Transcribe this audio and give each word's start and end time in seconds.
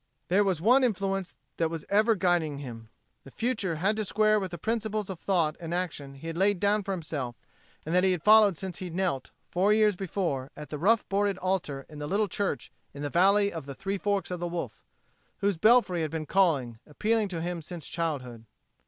There 0.29 0.43
was 0.43 0.59
one 0.59 0.83
influence 0.83 1.35
that 1.57 1.69
was 1.69 1.85
ever 1.87 2.15
guiding 2.15 2.57
him. 2.57 2.89
The 3.23 3.29
future 3.29 3.75
had 3.75 3.95
to 3.97 4.03
square 4.03 4.39
to 4.39 4.47
the 4.47 4.57
principles 4.57 5.11
of 5.11 5.19
thought 5.19 5.55
and 5.59 5.75
action 5.75 6.15
he 6.15 6.25
had 6.25 6.39
laid 6.39 6.59
down 6.59 6.81
for 6.81 6.89
himself 6.91 7.35
and 7.85 7.93
that 7.93 8.03
he 8.03 8.11
had 8.11 8.23
followed 8.23 8.57
since 8.57 8.79
he 8.79 8.89
knelt, 8.89 9.29
four 9.51 9.71
years 9.73 9.95
before, 9.95 10.49
at 10.57 10.73
a 10.73 10.77
rough 10.79 11.07
boarded 11.07 11.37
altar 11.37 11.85
in 11.87 12.01
a 12.01 12.07
little 12.07 12.27
church 12.27 12.71
in 12.95 13.03
the 13.03 13.11
"Valley 13.11 13.53
of 13.53 13.67
the 13.67 13.75
Three 13.75 13.99
Forks 13.99 14.31
o' 14.31 14.37
the 14.37 14.47
Wolf," 14.47 14.83
whose 15.37 15.57
belfry 15.57 16.01
had 16.01 16.09
been 16.09 16.25
calling, 16.25 16.79
appealing 16.87 17.27
to 17.27 17.39
him 17.41 17.61
since 17.61 17.85
childhood. 17.87 18.45